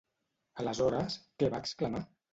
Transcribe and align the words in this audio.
Aleshores, 0.63 1.19
què 1.39 1.51
va 1.55 1.63
exclamar? 1.67 2.03